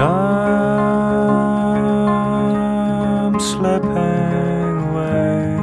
[0.00, 0.06] I'm
[3.40, 5.58] slipping away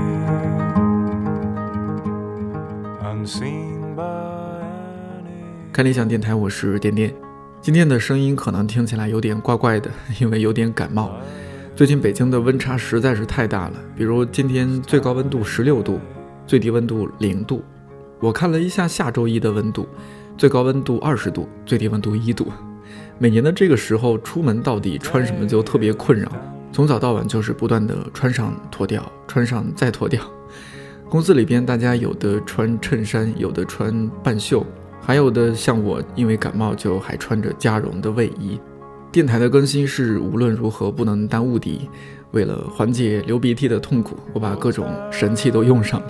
[5.72, 7.14] 看理想电台，我是点点。
[7.62, 11.12] 今天的声音可能听起来有点怪怪的， 因为有点感冒。
[11.74, 15.98] 最近北京的温差实在是太大了，比如今天最高温度十六度，
[16.46, 17.64] 最低温度零度。
[18.20, 19.88] 我看了一下下周一的温度，
[20.38, 22.52] 最高温度二十度，最低温度一度。
[23.18, 26.30] 每年的这个时候，出门到底穿什么就特别困扰，
[26.74, 30.22] 从早到晚就是不断的穿上脱掉，穿上再脱掉。
[31.10, 34.66] 公司里边大家有的穿衬衫，有的穿半袖，
[35.00, 38.60] 还有的像我，因为感冒就还穿着加绒的卫衣。
[39.14, 41.90] 电台的更新是无论如何不能当误的。
[42.32, 46.08] 为了缓解流鼻涕的痛苦，我把各种神器都用上了。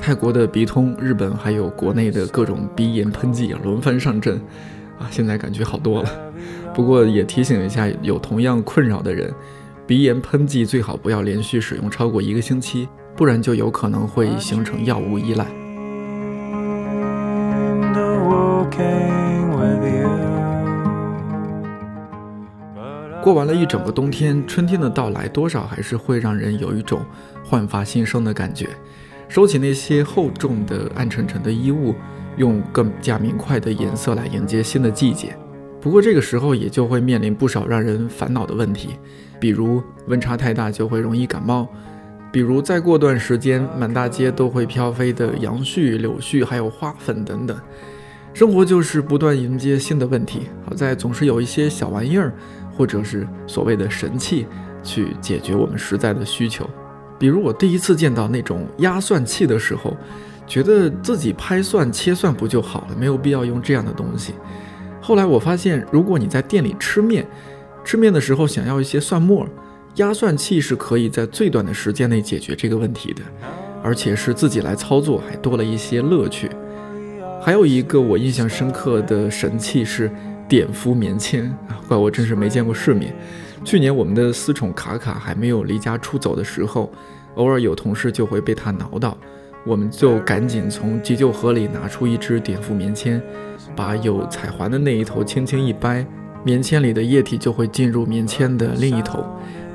[0.00, 4.40] 泰国的鼻通，日本还有国内的各种鼻炎喷剂轮番上阵，
[5.10, 6.10] 现在感觉好多了。
[6.74, 9.32] 不过也提醒一下有同样困扰的人，
[9.86, 15.46] 鼻炎喷剂最好不要连续使用超过一个星期，不然就有可能会形成药物依赖。
[23.22, 27.00] 过完了一整个冬天，春天的到来多少还是会让人有一种
[27.42, 28.68] 焕发新生的感觉。
[29.28, 31.94] 收起那些厚重的暗沉沉的衣物，
[32.36, 35.36] 用更加明快的颜色来迎接新的季节。
[35.80, 38.90] 不过这个时候也就会面临不少让人烦恼的问题，
[39.38, 41.68] 比如温差太大就会容易感冒，
[42.32, 47.56] 比如再过段时间满大街都会飘飞的杨絮、柳絮，还有花粉等等。
[48.32, 52.32] 生活就是不断迎接新的问题，好在总是有一些小玩意儿，
[52.76, 54.46] 或者是所谓的神器，
[54.82, 56.68] 去解决我们实在的需求。
[57.16, 59.96] 比如我第一次见到那种压蒜器的时候，
[60.46, 64.34] 觉得自己拍蒜切蒜不就好了，没有必要用这样的东西。
[65.00, 67.26] 后来我发现，如果你在店里吃面，
[67.84, 69.46] 吃面的时候想要一些蒜末，
[69.96, 73.22] 压蒜器是可以在最短的时间内解决这个问题的，
[73.82, 76.50] 而且是自己来操作，还多了一些乐趣。
[77.42, 80.10] 还有一个我印象深刻的神器是
[80.48, 83.14] 碘伏棉签啊，怪我真是没见过世面。
[83.62, 86.90] 去年我们的私宠卡卡还没有离家出走的时候，
[87.34, 89.16] 偶尔有同事就会被它挠到，
[89.64, 93.20] 我们就赶紧从急救盒里拿出一支碘伏棉签，
[93.74, 96.06] 把有彩环的那一头轻轻一掰，
[96.44, 99.24] 棉签里的液体就会进入棉签的另一头，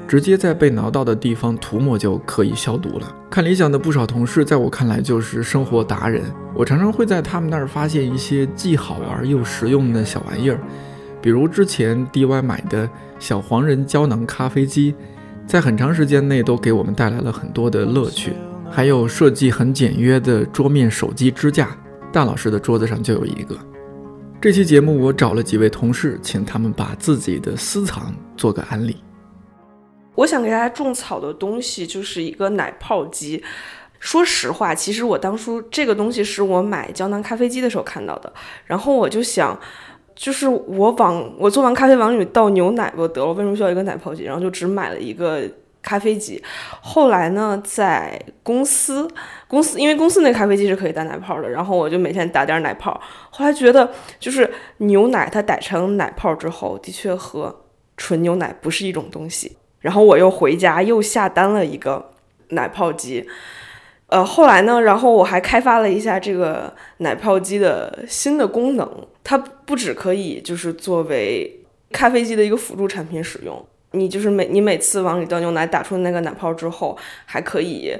[0.07, 3.16] 直接在被挠到的地方涂抹就可以消毒了。
[3.31, 6.23] 看理想的不少同事，在我看来就是生活达人，
[6.53, 10.59] 我常常会在他们那儿发现一些既好玩又实用的小玩意儿，
[11.19, 14.94] 比如之前 DY 买的小黄人胶囊咖啡机，
[15.47, 18.33] 在很长时间内都给我们带来了很多的乐趣。
[18.72, 21.75] 还有设计很简约的桌面手机支架，
[22.13, 23.57] 大老师的桌子上就有一个。
[24.40, 28.96] 这期节目我找了几位同事，请他们把自己的私藏做个安利。
[30.16, 33.44] 我想给大家种草的东西就是一个奶泡机。
[34.00, 38.31] 说实话，其实我当初这个东西是我买胶囊咖啡机的时候看到的，
[38.66, 39.59] 然后我就想，
[40.16, 44.24] 就是我往我做完咖啡往里倒牛奶不得了，为什么需要一个奶泡机？
[44.24, 45.41] 然后就只买了一个
[45.81, 46.41] 咖啡机。
[46.81, 49.07] 后来呢，在公司
[49.47, 53.00] 公司因为公司那咖啡机是可以打奶泡的，然后我就每天打点奶泡。
[53.29, 57.63] 后来觉得就是牛奶它打成奶泡之后，的确和
[57.97, 59.57] 纯牛奶不是一种东西。
[59.79, 62.12] 然后我又回家又下单了一个
[62.50, 63.25] 奶泡机。
[64.07, 77.95] 呃，后来呢，然后我还开发了一下这个奶泡机的新的功能，它不只可以就是作为咖啡机的一个辅助产品使用，你就是每你每次往里倒牛奶打出那个奶泡之后，还可以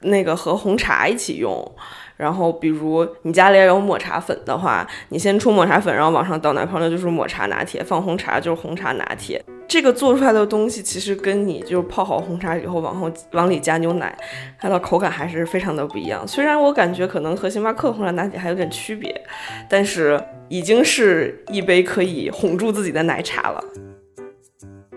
[0.00, 1.72] 那个和红茶一起用。
[2.16, 9.44] 然后，比如你家里有抹茶粉的话，你先冲抹茶粉，然后往上倒奶泡，那就是抹茶拿铁；放红茶就是红茶拿铁。
[9.68, 14.16] 这个做出来的东西，其实跟你就泡好红茶以后往后往里加牛奶，
[14.58, 16.26] 它的口感还是非常的不一样。
[16.26, 19.14] 虽然我感觉可能和星巴克红茶拿铁还有点区别，
[19.68, 20.18] 但是
[20.48, 23.62] 已经是一杯可以哄住自己的奶茶了。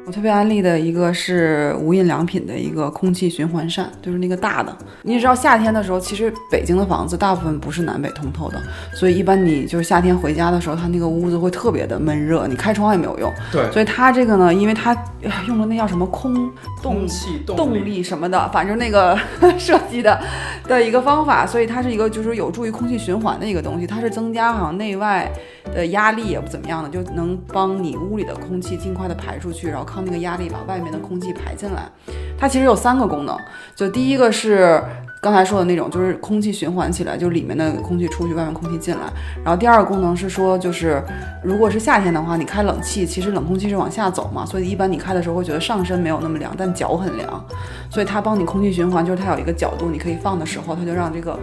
[0.10, 4.76] 我特别安利的一个是无印良品的一个空气循环扇，就是那个大的。
[5.04, 8.60] 你也知道夏天的时候，其实北京的房子大部分不是南北通透的，
[8.92, 13.32] 所以一般你就是夏天回家的时候，它那个屋子会特别的闷热，你开窗也没有用。
[13.52, 16.52] 对所以它这个呢，因为它呃用了那叫什么空
[16.82, 19.16] 动气动力什么的，反正那个
[19.60, 20.20] 设计的
[20.68, 25.32] 的一个方法，所以它是一个就是有助于空气循环的一个东西，它是增加好像内外
[25.74, 31.90] 的压力也不怎么样的，就能帮你屋里的空气尽快的排出去，然后靠那个压力把外面的空气排进来。
[32.38, 33.38] 它其实有三个功能，
[33.76, 34.82] 就第一个是
[35.22, 39.02] 刚才说的那种，就是空气循环起来，就里面的空气出去，外面空气进来。
[39.44, 41.04] 然后第二个功能是说，就是
[41.44, 47.46] 如果是夏天的话，你开冷气，其实冷空气是往下走嘛，所以一般你开的时候会觉得上身没有那么凉，但脚很凉，
[47.90, 51.38] 所以它帮你空气循环，就是它有一个角度你可以放的时候，它就让这个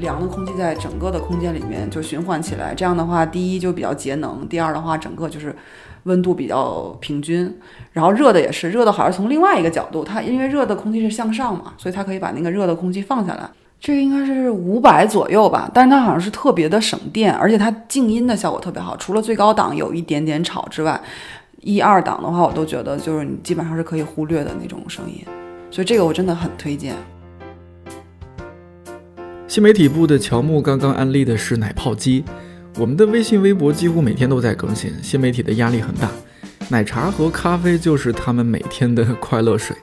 [0.00, 2.74] 凉的空气在整个的空间里面就循环起来。
[2.74, 5.54] 这样的话，第一就比较节能，第二的话，整个就是
[6.04, 7.56] 温度比较平均。
[7.92, 13.48] 然后热的也是，热的好像从另外一个角度，它因为热的空气是向上嘛，所以它可以把那个热的空气放下来。
[13.78, 18.94] 这个应该是五百左右吧，但是它好像是特别的省电，而且它静音的效果特别好。
[18.98, 21.00] 除了最高档有一点点吵之外，
[21.62, 25.24] 一二档的话我都觉得就是你基本上是可以忽略的那种声音，
[25.70, 26.94] 所以这个我真的很推荐。
[29.50, 32.24] 新媒体部的乔木刚刚安利的是奶泡机，
[32.78, 36.08] 我们的微信、微博几乎每天都在更新，新媒体的压力很大，
[36.68, 39.76] 奶茶和咖啡就是他们每天的快乐水。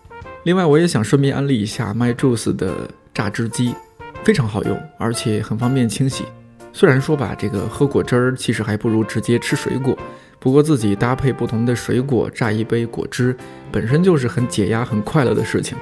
[0.43, 3.75] 另外，我也想顺便安利一下 MyJuice 的榨汁机，
[4.23, 6.23] 非常好用，而且很方便清洗。
[6.71, 9.97] 虽然说吧，这个喝果汁儿其实还不如直接吃水果，
[10.39, 13.35] 不过自己搭配不同的水果榨一杯果汁，
[13.69, 15.77] 本身就是很解压、很快乐的事情。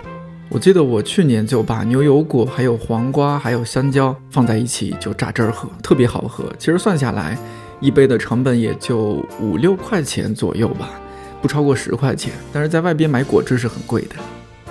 [0.48, 6.46] 我记得我去年就把牛油果、还有黄瓜、还有香蕉放在一起就榨汁儿喝，特别好喝。
[6.60, 7.38] 其实算下来，
[7.80, 10.92] 一杯的成本也就五六块钱左右吧，
[11.42, 12.32] 不超过十块钱。
[12.54, 14.16] 但是在外边买果汁是很贵的。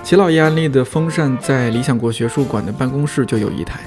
[0.03, 3.81] 齐老爷安利的风扇在理想国学术馆的办公室就有一台，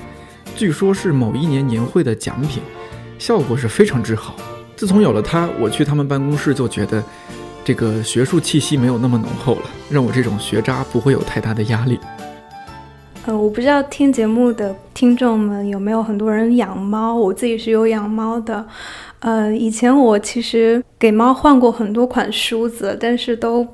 [0.56, 2.62] 据说是某一年年会的奖品，
[3.18, 4.36] 效果是非常之好。
[4.75, 7.04] 自从有了它，我去他们办公室就觉得。
[7.68, 12.00] 这个学术气息没有那么浓厚了，让我这种学渣不会有太大的压力。
[13.25, 18.66] 呃，我不知道听节目的听众们有没有很多人养猫，我自己是有养猫的。
[19.19, 23.68] 呃，以前我其实给猫换过很多款梳子，但是都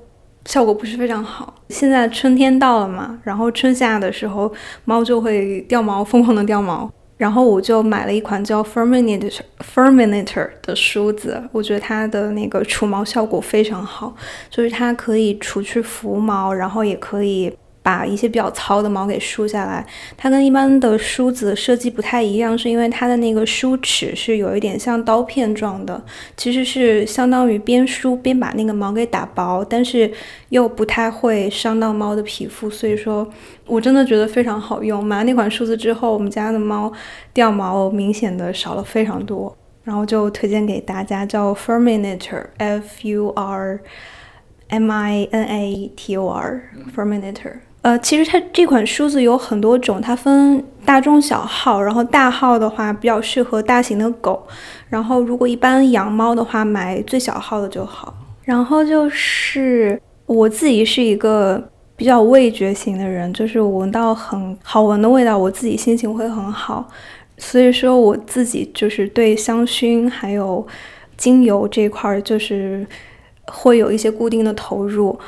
[0.45, 1.53] 效果不是非常好。
[1.69, 4.51] 现在春天到了嘛，然后春夏的时候
[4.85, 6.91] 猫就会掉毛，疯狂的掉毛。
[7.23, 9.39] 然后我就买了一款叫 Ferminator
[9.73, 14.13] Ferminator 的梳子，我觉得它的那个除毛效果非常好，
[14.49, 17.49] 就是它可以除去浮毛，然后也可以。
[17.83, 19.85] 把一些比较糙的毛给梳下来，
[20.15, 26.01] 它跟一般的梳子设计不太一样，是因为它的那个梳齿是有一点像刀片状的，
[26.37, 30.09] 其实是相当于边梳边把那个毛给打薄，但是
[30.47, 33.29] 又不太会伤到猫的皮肤，所以说
[33.65, 35.03] 我真的觉得非常好用。
[35.03, 36.89] 买了那款梳子之后，我们家的猫
[37.33, 39.53] 掉毛明显的少了非常多，
[39.83, 43.81] 然后就推荐给大家，叫 Furminator，F U R
[44.69, 47.55] M I N A T O R，Furminator。
[47.83, 51.81] 呃，其实它这款梳子有很多种，它分大、中、小号。
[51.81, 54.41] 然后大号的话比较适合大型的狗，
[54.87, 58.13] 然后如果一般养猫的话，买最小号的就好。
[58.45, 61.61] 然后就是我自己是一个
[61.97, 66.89] 比较味觉型的人，就是闻到很好闻的味道，我自己心情会很好。
[67.37, 70.65] 所以说我自己就是对香薰还有
[71.17, 72.87] 精油这块儿，就是
[73.47, 75.19] 会有一些固定的投入。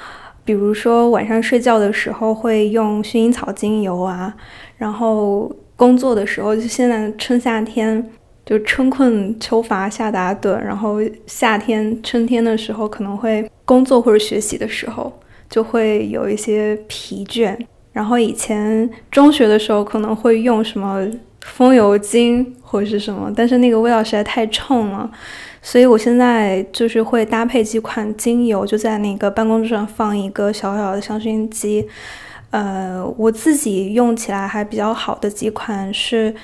[0.46, 4.34] 比如说晚上睡觉的时候会用薰衣草精油啊，
[4.78, 8.12] 然后工作的时候就现在春夏天
[8.46, 15.12] 就春困秋乏夏打盹，然后夏天春天的时候可能会工作或者学习的时候
[15.50, 17.58] 就会有一些疲倦，
[17.92, 21.04] 然后以前中学的时候可能会用什么
[21.42, 25.10] 风油精或者是什么，但是那个味道实在太冲了。
[25.66, 31.88] 所以我现在就是会搭配几款精油，就在那个办公桌上放一个小小的香薰机。
[32.52, 36.36] 呃，我自己用起来还比较好的几款是，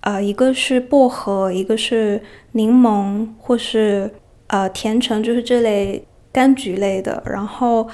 [0.00, 4.10] 呃，一个是薄荷，一个是柠檬，或是
[4.48, 7.22] 呃甜橙，就是这类柑橘类的。
[7.24, 7.88] 然后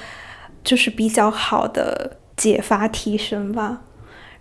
[0.63, 3.83] 就是比较好的解乏提神吧。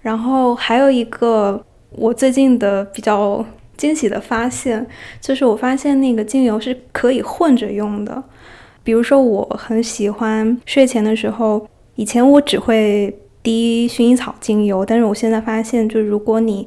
[0.01, 3.45] 然后还有一个我最近的比较。
[3.81, 4.87] 惊喜的发现
[5.23, 8.23] 就是，我发现那个精油是可以混着用的。
[8.85, 16.67] 比如说，我很喜欢睡前的时候，以前我只会滴薰衣草精油，但是我现在发现，就如果你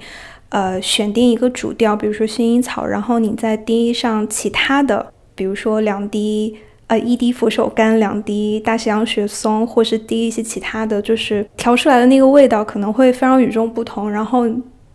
[0.50, 14.48] 呃选定一个主调，比如说薰衣草，然后你再滴上其他的，比如说两滴呃一滴佛手柑，两滴大西洋雪松，或是滴一些其他的，就是调出来的那个味道可能会非常与众不同，然后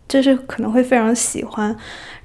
[0.09, 1.73] 就是可能会非常喜欢。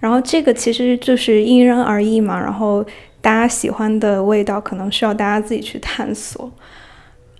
[0.00, 2.84] 然后这个其实就是因人而异嘛，然后
[3.20, 6.50] 大家喜欢的味道可能需要大家自己去探索。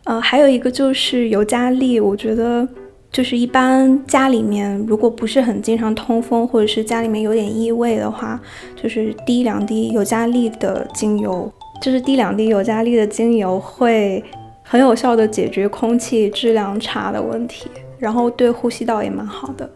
[0.05, 2.67] 呃，还有一个就是尤加利，我觉得
[3.11, 8.39] 就是一般家里面如果不是很经常通风，或者是家里面有点异味的话，
[8.81, 14.23] 就是滴两滴尤加利的精油，就是滴两滴尤加利的精油会
[14.63, 19.71] 很有效的解决空气质量差的问题，然后对呼吸道也蛮好的。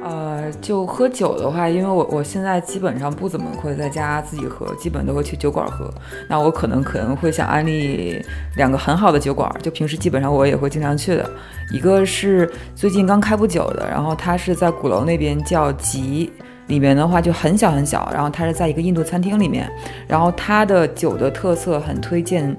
[0.00, 5.92] 呃，就喝酒的话，因为我我现在基本上不怎么会在家自己喝，基本都会去酒馆喝。
[6.28, 8.24] 那我可能可能会想安利
[8.56, 11.28] 两个很好的酒馆，就平时基本上我也会经常去的。
[11.72, 16.32] 一个是最近刚开不久的，然后它是在鼓楼那边叫吉，
[16.68, 19.68] 里面的话就很小很小，然后它是在一个印度餐厅里面，
[20.06, 22.56] 然后它的酒的特色很推荐。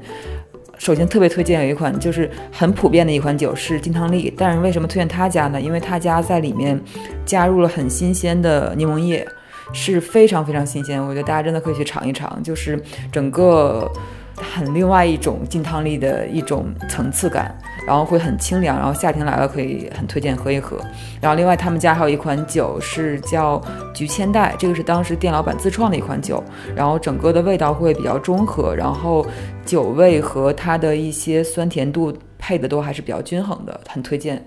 [0.79, 5.59] 首先特别推荐有一款就是很普遍的一款酒是金汤力，但是为什么推荐他家呢？
[5.59, 6.79] 因为他家在里面
[7.25, 9.27] 加入了很新鲜的柠檬叶，
[9.73, 12.81] 是非常非常新鲜，我觉得大家真的可以去尝一尝，就是
[13.11, 13.91] 整个
[14.35, 17.53] 很另外一种金汤力的一种层次感，
[17.85, 20.77] 然后会很清凉，然后夏天来了可以很推荐喝一喝。
[21.19, 23.61] 然后另外他们家还有一款酒是叫
[23.93, 26.41] 菊千代，这个是当时店老板自创的一款酒，
[26.73, 29.25] 然后整个的味道会比较中和，然后
[29.69, 34.43] 酒味和它的一些酸甜度配的都还是比较均衡的，很推荐。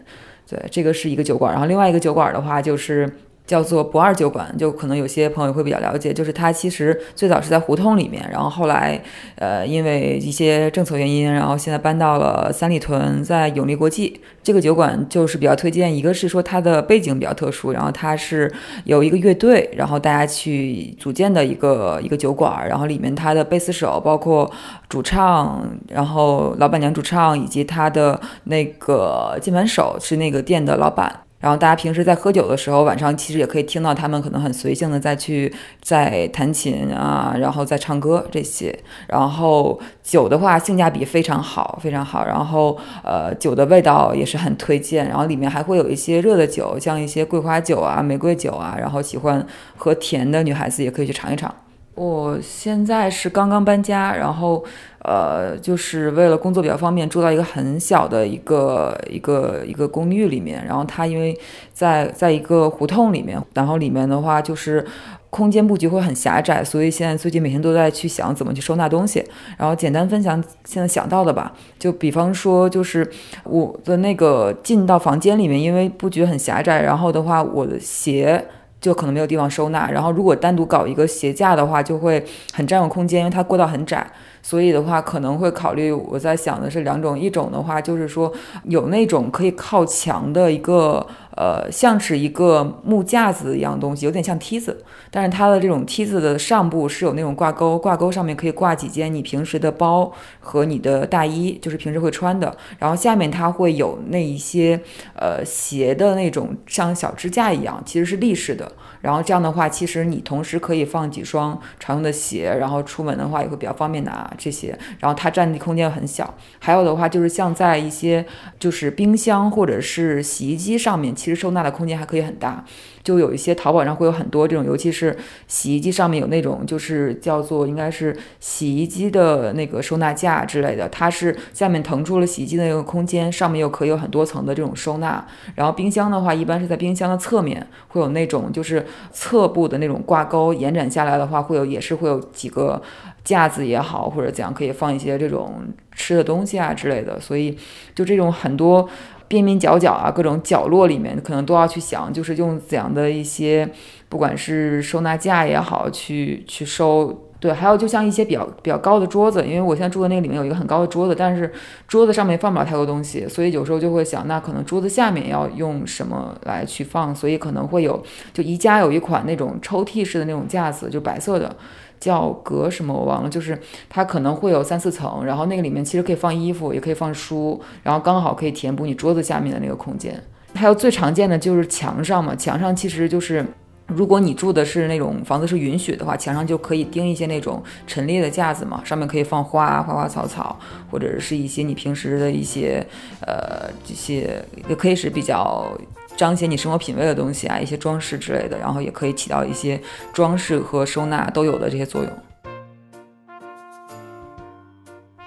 [0.48, 3.08] 对，这个是一个酒馆，然后另外一个酒馆的话就是。
[3.52, 8.98] 叫做不二酒馆，就可能有些朋友会比较了解，就是它其实最早是在胡同里面，然后后来，
[9.34, 14.18] 呃，因为一些政策原因，然后现在搬到了三里屯，在永利国际。
[14.42, 18.50] 这个酒馆就是比较推荐，一个是说它的背景比较特殊，然后它是
[18.84, 24.50] 有一个乐队，然后大家去组建的一个一个酒馆，然后里面它的贝斯手，包括
[24.88, 31.20] 主唱，然后老板娘主唱，以及他的那个键盘手是那个店的老板。
[31.42, 38.74] 然后大家平时在喝酒的时候，晚上其实也可以听到他们可能很随性的再去在弹琴啊，然后再唱歌这些。
[39.08, 42.24] 然后酒的话性价比非常好，非常好。
[42.24, 45.08] 然后呃酒的味道也是很推荐。
[45.08, 48.76] 然后里面还会有一些热的酒，像一些桂花酒啊、玫瑰酒啊。
[48.78, 49.44] 然后喜欢
[49.76, 51.52] 喝甜的女孩子也可以去尝一尝。
[51.94, 54.64] 我现在是刚刚搬家，然后，
[55.04, 60.64] 呃，就是为了工作比较方便，住到一个很小的一个一个一个公寓里面。
[60.64, 61.36] 然后它因为
[61.72, 64.86] 在在一个胡同里面，然后里面的话就是
[65.28, 69.24] 空间布局会很狭窄，所以现在最近每天都在去想怎么去收纳东西。
[69.58, 73.10] 然后简单分享现在想到的吧，就比方说就是
[73.44, 78.44] 我的那个进到房间里面，因为布局很狭窄，然后的话我的鞋。
[78.82, 82.22] 就可能没有地方收纳，然后如果单独搞一个鞋架的话，就会
[82.52, 84.04] 很占用空间，因为它过道很窄，
[84.42, 85.92] 所以的话可能会考虑。
[85.92, 88.32] 我在想的是两种，一种的话就是说
[88.64, 104.80] 有那种可以靠墙的一个，呃，像是一个木架子一样东西，有点像梯子，但是它的这种梯子的上部是有那种挂钩，挂钩上面可以挂几件你平时的包和你的大衣，就是平时会穿的，然后下面它会有那一些
[105.14, 108.70] 呃鞋的那种像小支架一样，其实是立式的。
[109.02, 114.78] 然后这样的话，其实你同时可以放几双常用的鞋，然后出门的话也会比较方便拿这些。
[114.98, 116.34] 然后它占地空间很小。
[116.58, 118.24] 还有的话就是像在一些
[118.58, 122.64] 就是冰箱或者是洗衣机上面，其实收纳的空间还可以很大。
[123.02, 125.16] 就有一些淘宝上会有很多这种，尤其是
[125.48, 135.26] 洗衣机上面有那种就是叫做应该是洗衣机的那个收纳架之类的，它是下面腾出了洗衣机的那个空间，上面又可以有很多层的这种收纳。
[135.56, 142.80] 然后冰箱的话，一般是在冰箱的侧面会有那种就是侧部的那种挂钩，延展下来的话会有也是会有几个
[143.24, 147.20] 架子也好或者怎样可以放一些这种吃的东西啊之类的。
[147.20, 147.56] 所以
[147.94, 148.88] 就这种很多。
[149.28, 153.66] 边边角角啊，各种角落里面可能都要去想，就是用怎样的一些，
[154.10, 157.31] 不管是收纳架也好，去去收。
[157.42, 161.52] 对，还有就像一些比较比较高的桌子，因为我现在住的那个里面有一个很高的桌子，但是
[161.88, 168.00] 桌子上面放不了太多东西，所以有时候就会想，那可能桌子下面要用什么来去放，所以可能会有，
[168.32, 171.54] 就宜家有一款那种抽屉式的那种架子，就白色的。
[171.98, 173.56] 叫格什么我忘了，就是
[173.88, 180.20] 它可能会有三四层，然后那个里面其实可以放衣服，也可以放书，然后刚好可以填补你桌子下面的那个空间。
[180.52, 183.46] 还有最常见的就是墙上嘛，墙上其实就是
[183.86, 190.58] 如果你住的是那种房子是允许的话，墙上就可以钉一些那种陈列的架子嘛，上面可以放花花花草草，
[190.90, 192.86] 或者是一些你平时的一些
[193.20, 195.66] 呃这些也可以是比较。
[196.14, 199.80] 彰显你生活品味的东西啊，一些装饰之类的，然后也可以起到一些
[200.12, 202.12] 装饰和收纳都有的这些作用。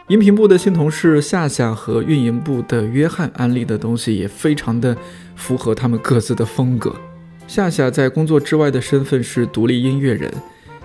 [0.08, 4.96] 音频部的新同事夏夏和运营部的约翰安利的东西也非常的
[5.36, 6.96] 符合他们各自的风格。
[7.48, 10.32] 夏夏在工作之外的身份是独立音乐人，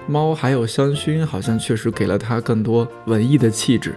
[0.06, 3.94] 猫还有香薰好像确实给了她更多文艺的气质。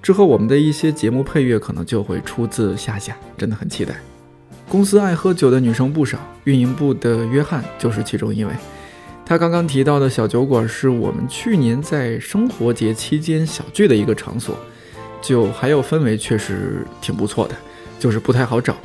[0.00, 3.96] 之后我们的一些节目配乐可能就会出自夏夏，真的很期待。
[4.68, 8.52] 公司爱喝酒的女生不少，运营部的约翰就是其中一位。
[9.24, 14.56] 他刚刚提到的小酒馆是我们去年在生活节期间小聚的一个场所，
[15.20, 17.54] 酒还有氛围确实挺不错的，
[17.98, 18.76] 就是不太好找。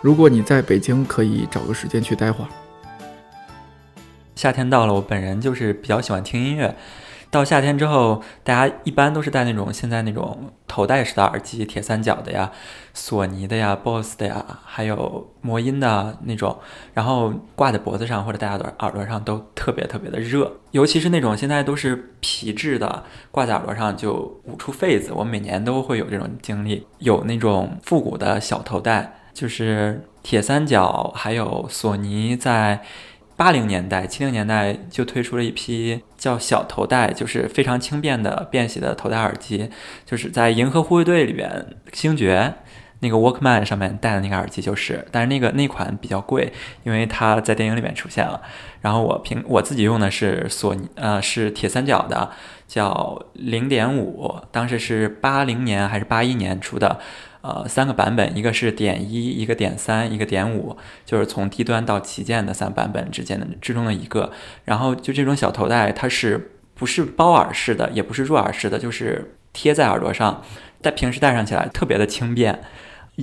[0.00, 2.48] 如果你在北京，可以找个时间去待会儿。
[4.40, 6.74] 夏天到了，我本人就是比较喜欢听音乐。
[7.30, 12.50] 到夏天之后，大家一般都是戴那种现在那种头戴式的耳机，铁三角的呀、
[12.94, 16.58] 索尼的呀、BOSS 的呀，还有魔音的那种，
[16.94, 25.12] 然后挂在脖子上或者戴在耳朵上都特别特别的热，尤其是那种现在都是皮质的，挂在耳朵上就捂出痱子。
[25.12, 32.80] 我每年都会有这种经历，有那种复古的小头戴，就是铁三角还有索尼在。
[33.40, 39.70] 八零年代、七零年代就推出了一批叫小头戴，就是非常轻便的便携的头戴耳机，
[40.04, 42.56] 就是在《银河护卫队》里边星爵
[42.98, 46.52] 那个 Walkman 上面戴的那个耳机，就是，但是那个那款比较贵，
[46.84, 48.42] 因为它在电影里面出现了。
[48.82, 52.32] 然后我平我自己用的是索尼，呃，是铁三角的，
[52.68, 57.00] 叫零点五，当时是八零年还是八一年出的。
[57.42, 64.30] 呃，三个版本，一个是点一，一个点三，一个点五，就是从低端到旗舰的三版本之间的之中的一个。
[64.64, 70.42] 然后就这种小头戴，它是不是包耳式的，也不是入耳式的，就是贴在耳朵上，
[70.82, 72.60] 在平时戴上起来特别的轻便，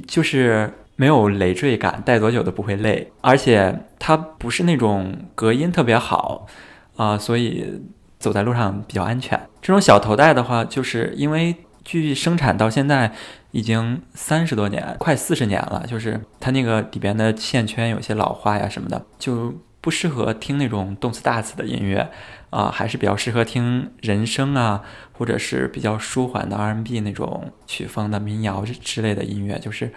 [0.07, 6.47] 就是没有累赘感，戴多久都不会累，而且它不是那种隔音特别好
[6.95, 7.79] 啊、所以
[8.17, 9.39] 走在路上比较安全。
[9.61, 11.55] 这种小头戴的话，就是因为
[11.87, 13.11] 据生产到现在。
[13.51, 15.83] 已经三十多年，快四十年了。
[15.87, 22.07] 就是它那个里边的线圈有些老化呀什么的，就不适合听那种动次大次的音乐
[22.51, 24.83] 啊、还是比较适合听人声啊，
[25.13, 29.91] 或者是比较舒缓的 R&B 那种曲风的民谣之之类的音乐，就是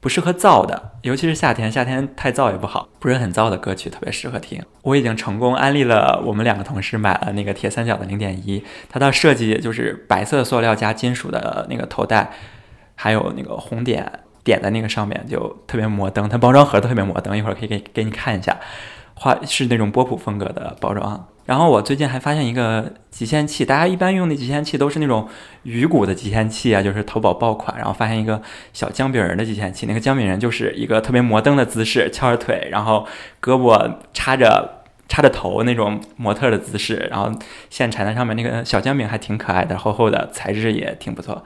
[0.00, 4.62] 不适合燥的，尤其是夏天，夏天太燥也不好，不是很燥的歌曲特别适合听。
[4.82, 12.30] 我已经成功安利了我们两个同事买了那个铁三角的零点一，它的设计就是白色塑料加金属的那个头带。
[13.00, 14.10] 还有那个红点
[14.42, 16.28] 点在那个上面，就特别摩登。
[16.28, 18.58] 它包装盒特别摩登，一会儿可以给给你看一下，
[19.18, 21.26] 画是那种波普风格的包装。
[21.44, 25.26] 然后我最近还发现一个集线器，大家一般用的集线器都是那种
[25.62, 27.74] 鱼骨的集线器啊，就是淘宝爆款。
[27.78, 28.40] 然后发现一个
[28.74, 33.06] 小姜饼人的集线器，那个姜饼人就是一个特别摩登的姿势，翘着腿，然后
[33.40, 37.32] 胳膊插着插着头那种模特的姿势，然后
[37.70, 41.42] 线缠在上面，那个小姜饼还挺可爱的，厚厚的，材质也挺不错。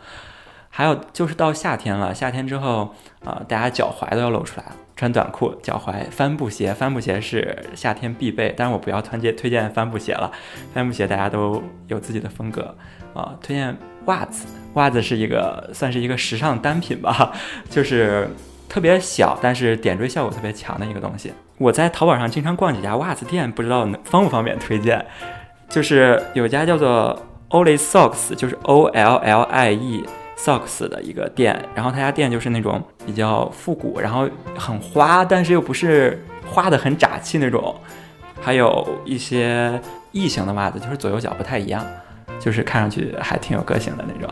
[0.69, 2.93] 还有就是到夏天了，夏天之后
[3.25, 8.55] 啊、大家脚踝都要露出来了，穿短裤，脚踝帆布鞋，帆布鞋是夏天必备。
[8.57, 10.31] 但是我不要推荐推荐帆布鞋了，
[10.75, 12.75] 帆布鞋大家都有自己的风格
[13.15, 13.77] 啊、推荐
[14.07, 17.33] 袜子，袜子是一个算是一个时尚单品吧，
[17.69, 18.29] 就是
[18.69, 21.33] 特别小，但是点缀效果特别强的一个东西。
[21.59, 25.05] 我在淘宝上经常逛几家袜子店，不知道能方不方便推荐。
[25.69, 27.19] 就是有家叫做
[27.51, 30.05] Ollie Socks，就是 O L L I E。
[30.43, 34.29] Socks 的一个店，然后他家店就是那种比较复古，然后
[34.59, 37.73] 很花，但是又不是花的很扎气那种，
[38.41, 41.87] 还有一些异形的袜子，就是左右脚不太一样，
[42.41, 44.29] 就是看上去还挺有个性的那种。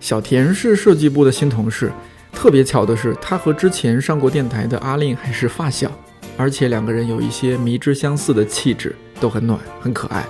[0.00, 1.92] 小田是设计部的新同事，
[2.32, 5.88] 特别巧的是，他和之前上过电台的阿令还是发小，
[6.36, 10.26] 而且两个人有一些迷之相似的气质，都很暖，很可爱。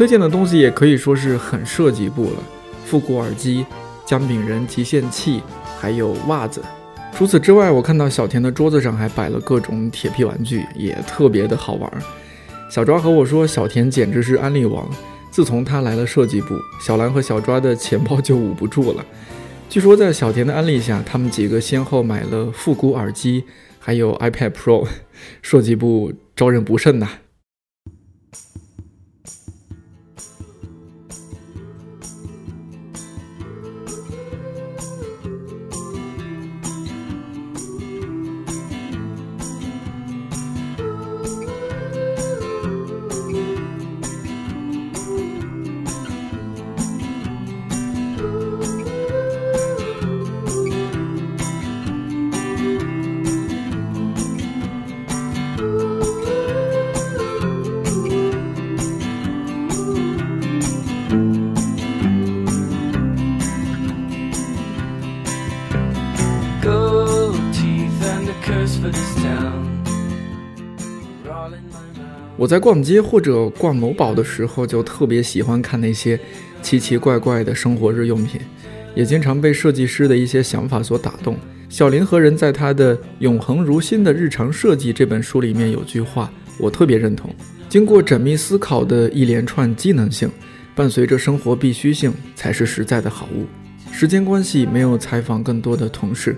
[0.00, 2.42] 推荐的东西也可以说是很设计部了，
[2.86, 3.66] 复古耳机、
[4.06, 5.42] 姜饼人极限器，
[5.78, 6.62] 还有袜子。
[7.12, 11.92] 除此之外，我看到小田的桌子上还摆了各种铁皮玩具，也特别的好玩。
[12.70, 14.88] 小抓和我说，小田简直是安利王。
[15.30, 19.04] 自从他来了设计部，小兰和小抓的钱包就捂不住了。
[19.68, 23.44] 据说在小田的安利下，他们几个先后买了复古耳机，
[23.78, 24.88] 还有 iPad Pro，
[25.42, 27.06] 设计部招人不慎呐、
[72.40, 76.18] 我在逛街或者逛某宝的时候，就特别喜欢看那些
[76.62, 78.40] 奇奇怪怪的生活日用品，
[78.94, 81.36] 也经常被设计师的一些想法所打动。
[81.68, 87.28] 小林和人在他的《永恒如新的日常设计》这本书里面有句话，我特别认同：
[87.68, 90.30] 经过缜密思考的一连串机能性，
[90.74, 93.44] 伴随着生活必须性，才是实在的好物。
[93.92, 96.34] 时间关系，没有采访更多的同事，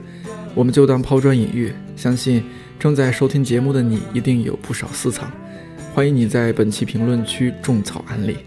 [0.53, 1.73] 我们就当抛砖引玉。
[1.95, 2.43] 相信
[2.77, 5.31] 正在收听节目的你，一定有不少私藏。
[5.95, 8.39] 欢迎你在本期评论区种草安利。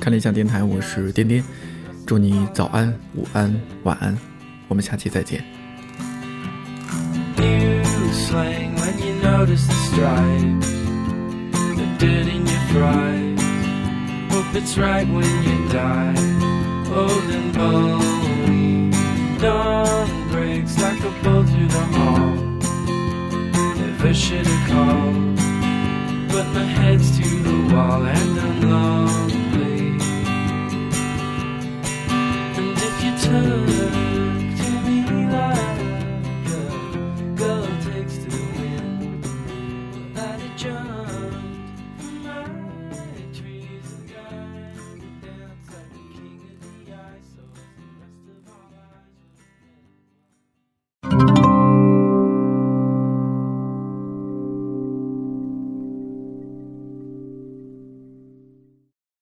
[0.00, 1.40] 看理想电台，我是颠颠，
[2.04, 4.18] 祝你早安、午安、晚安，
[4.66, 5.44] 我们下期再见。
[7.36, 10.66] You slang when you notice the stripes,
[11.76, 13.40] the dirt in your fries.
[14.30, 16.16] Hope it's right when you die,
[16.92, 18.90] old and bony.
[19.40, 22.34] Dawn breaks like a bolt through the hall.
[23.78, 25.19] Never should have called,
[26.90, 28.29] head's to the wall and